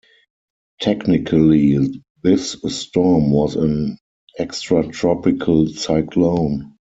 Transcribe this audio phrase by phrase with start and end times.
[0.79, 1.77] Technically,
[2.23, 3.99] this storm was an
[4.39, 6.75] extratropical cyclone.